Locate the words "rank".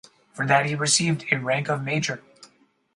1.39-1.69